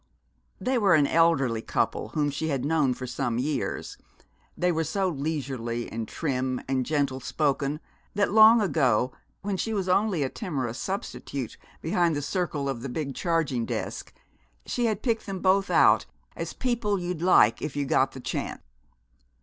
They 0.59 0.79
were 0.79 0.95
an 0.95 1.05
elderly 1.05 1.61
couple 1.61 2.09
whom 2.15 2.31
she 2.31 2.47
had 2.47 2.65
known 2.65 2.95
for 2.95 3.05
some 3.05 3.37
years. 3.37 3.99
They 4.57 4.71
were 4.71 4.83
so 4.83 5.07
leisurely 5.09 5.91
and 5.91 6.07
trim 6.07 6.59
and 6.67 6.87
gentle 6.87 7.19
spoken 7.19 7.79
that 8.15 8.31
long 8.31 8.61
ago, 8.61 9.11
when 9.43 9.57
she 9.57 9.75
was 9.75 9.87
only 9.87 10.23
a 10.23 10.29
timorous 10.29 10.79
substitute 10.79 11.55
behind 11.83 12.15
the 12.15 12.23
circle 12.23 12.67
of 12.67 12.81
the 12.81 12.89
big 12.89 13.13
charging 13.13 13.63
desk, 13.63 14.11
she 14.65 14.85
had 14.87 15.03
picked 15.03 15.27
them 15.27 15.37
both 15.37 15.69
out 15.69 16.07
as 16.35 16.53
people 16.53 16.97
you'd 16.99 17.21
like 17.21 17.61
if 17.61 17.75
you 17.75 17.85
got 17.85 18.13
the 18.13 18.19
chance. 18.19 18.63